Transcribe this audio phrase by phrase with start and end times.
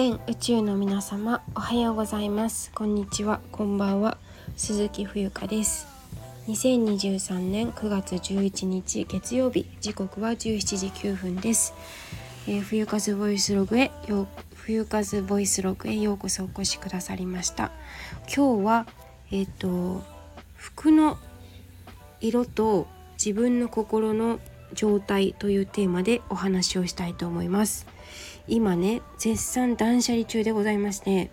[0.00, 2.70] 全宇宙の皆様おはようございます。
[2.72, 3.40] こんにちは。
[3.50, 4.16] こんばんは。
[4.56, 5.88] 鈴木冬香です。
[6.46, 9.66] 2023年9月11日月曜日。
[9.80, 11.74] 時刻は17時9分です、
[12.46, 17.72] えー、冬風ボイスログへよ冬風ボイスログへようこそお越しくださりました。
[18.32, 18.86] 今日は
[19.32, 20.04] えっ、ー、と
[20.54, 21.18] 服の
[22.20, 24.38] 色と自分の心の
[24.74, 27.88] 状態というテーマでお話をしたいと思います。
[28.48, 31.30] 今ね絶賛断捨離中でございまして。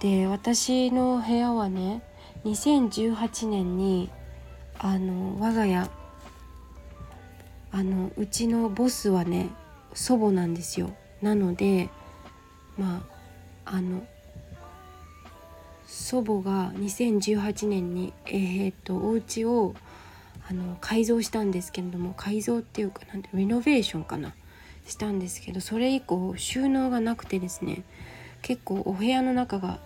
[0.00, 2.02] で私の部屋はね
[2.44, 4.10] 2018年に
[4.78, 5.88] あの我が家
[7.72, 9.48] あのうちのボスはね
[9.94, 10.94] 祖母なんですよ。
[11.22, 11.88] なので
[12.76, 13.02] ま
[13.64, 14.06] ああの
[15.86, 19.74] 祖母が2018年にえー、っとお家を
[20.48, 24.34] あの改造したんですけれども改造っていうかなんてリノベーションかな。
[24.86, 27.82] したんですけどそれ以降収納がなくてですね
[28.42, 29.78] 結構お部屋の中が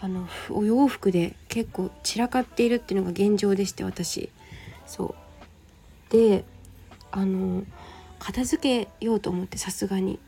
[0.00, 4.30] あのお洋服で結構散らかっているっていうのが現状でして私。
[4.84, 5.14] そ
[6.10, 6.12] う。
[6.12, 6.44] で
[7.12, 7.62] あの
[8.18, 10.18] 片付けようと思ってさすがに。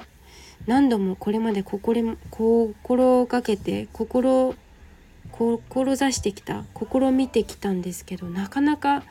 [0.66, 4.54] 何度もこれまで心心がけて心
[5.30, 9.02] 志してきた試みてきたんですけどなかなか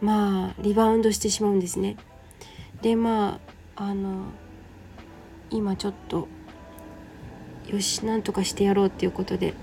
[0.00, 1.96] まあリバウンドしてしまうんですね。
[2.82, 4.26] でまああの
[5.50, 6.28] 今ちょっと
[7.66, 9.54] よしなんとかしてやろうっていうことで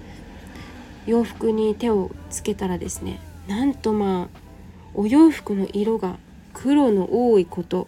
[1.05, 4.39] 洋服に手をつけたらですねなんとまあ
[4.93, 6.17] お洋服の色が
[6.53, 7.87] 黒の多いこと。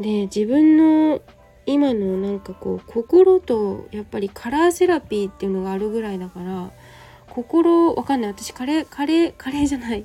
[0.00, 1.20] で自分の
[1.66, 6.70] 今のなんかこう心とやっぱりカラーセラピーっていうのがあるぐらいだから
[7.28, 8.30] 心わかんない。
[8.30, 10.04] 私カレーカレーカレーじゃない。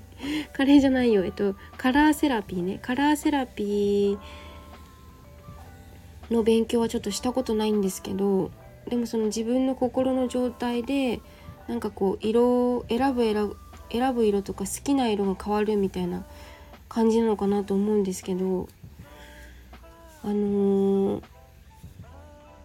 [0.54, 1.24] カレーじゃないよ。
[1.24, 2.80] えっとカラーセラピーね。
[2.82, 4.47] カラーセラピー
[6.32, 8.52] の勉強はちょっとしたことないんですけど
[8.90, 11.22] でもその自分の心の状態で
[11.68, 13.58] なんかこう色を選ぶ選ぶ
[13.92, 16.26] 選ぶ色とか好きな色が変わるみたいな
[16.90, 18.68] 感じなのかなと思うんですけど
[20.24, 21.24] あのー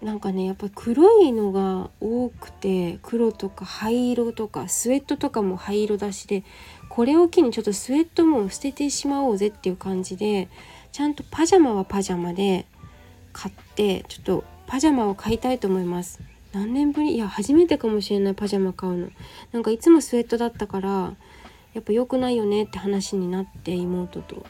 [0.02, 6.42] なんかねやっぱり黒いのが多くて黒とか灰色とかスウェットとかも灰色だしで
[6.88, 10.48] これを機にちょっとスウェットも捨ててしまおうぜっていう感じで
[10.90, 12.66] ちゃんとパジャマはパジャマで
[13.32, 16.20] 買ってちょっとパジャマを買いたいと思います。
[16.52, 17.14] 何年ぶり？
[17.14, 19.08] いや初めてかもしれないパジャマ買うの。
[19.52, 21.14] なんかいつもスウェットだったから
[21.72, 24.44] やっぱ良くないよねって話になって妹と。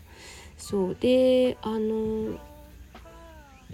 [0.59, 0.97] そう。
[0.99, 2.39] であの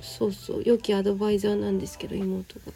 [0.00, 0.62] そうそう。
[0.64, 2.72] 良きアドバイザーなんですけど妹が。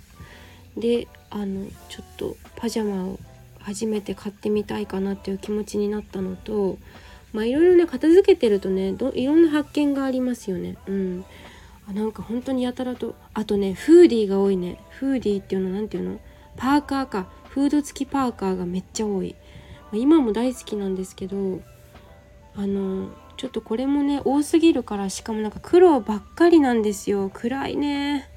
[0.76, 3.19] であのちょっとパジャマを
[3.60, 6.78] 初めて買ってみたいかなっていう気持ちになったのと
[7.32, 10.76] まあいろいろね片付けてるとねいろんな発見がありますよね。
[10.87, 11.25] うん。
[11.92, 14.78] なんか本当にやたらとあとねフーディーが多いね。
[14.91, 16.20] フーディーっていうの何ていうの？
[16.56, 17.26] パーカーか。
[17.48, 19.36] フード付きパーカーがめっちゃ多い、
[19.92, 21.60] 今も大好きなんですけど
[22.56, 27.31] あのちょっとこれもね多すぎるからしかもなんか黒ばっかりなんですよ。
[27.32, 28.31] 暗いね。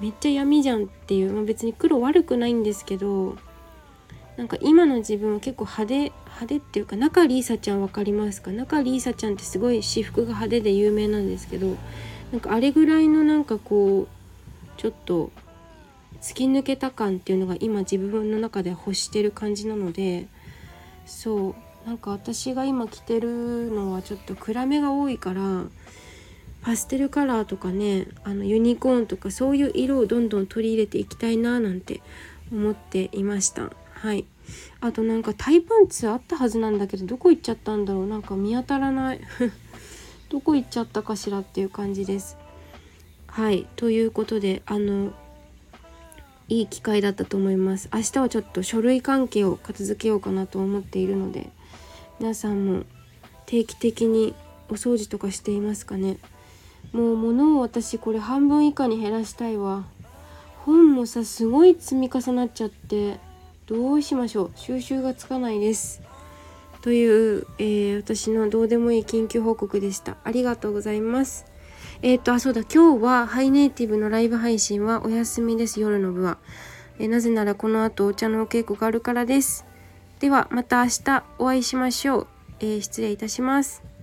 [0.00, 3.36] めっちゃ闇じゃんっていう、まあ、別に黒悪くないんですけど
[4.36, 5.94] なんか今の自分は結構派手
[6.26, 8.50] 派手っていうか中里依紗ちゃん分かりますか？
[8.50, 11.76] 中里依紗ちゃんってすごい私服が派手で有名なんですけど
[12.34, 14.08] なんかあれぐらいのなんかこう
[14.76, 15.30] ちょっと
[16.20, 20.26] 突き抜けた感っていうのが今自分の中で欲してる感じなので
[21.06, 25.62] そうなんか私が今着てるのはちょっと暗めが多いから
[26.62, 32.02] パステルカラーとかねあのユニコーンとかそういう色をどんどん取り入れていきたいななんて
[32.50, 33.70] 思っていました。
[33.92, 34.24] はい。
[34.80, 38.06] あとなんかタイパンツあったはずなんだけどどこ行っちゃったんだろう。
[38.08, 39.20] なんか見当たらない。
[40.34, 42.36] どこ行っちゃったかしらっていう感じです。
[43.28, 43.68] はい。
[43.76, 45.12] ということであの
[46.48, 47.88] いい機会だったと思います。
[47.94, 51.50] 明日はちょっと書類関係を片付けようかなと思っているので
[52.18, 52.82] 皆さんも
[53.46, 54.34] 定期的に
[54.68, 56.16] お掃除とかしていますかね。
[56.92, 59.84] もう物を私これ半分以下に減らしたいわ。
[60.64, 63.20] 本もさすごい積み重なっちゃって
[63.66, 64.52] どうしましょう。
[64.56, 66.02] 収集がつかないです。
[66.84, 70.18] という、えー、私のどうでもいい緊急報告でした。
[70.22, 71.46] ありがとうございます。
[72.02, 72.60] えっ、ー、とあそうだ。
[72.60, 75.80] 今日はハイネイティブのライブ配信はお休みです。
[75.80, 76.36] 夜の部は、
[76.98, 79.64] えー、なぜならこの後お茶のお稽古があるからです。
[80.20, 82.26] ではまた明日お会いしましょう、
[82.60, 83.93] えー、失礼いたします。